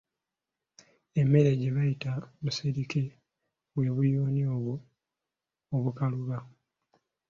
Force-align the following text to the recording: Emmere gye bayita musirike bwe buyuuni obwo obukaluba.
Emmere 1.19 1.51
gye 1.59 1.69
bayita 1.75 2.11
musirike 2.41 3.03
bwe 3.73 3.87
buyuuni 3.95 4.41
obwo 4.55 4.75
obukaluba. 5.75 6.37